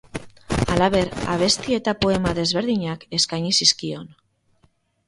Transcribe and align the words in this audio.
Halaber 0.75 1.11
abesti 1.35 1.77
eta 1.79 1.95
poema 2.07 2.35
desberdinak 2.41 3.07
eskaini 3.21 3.57
zizkion. 3.61 4.15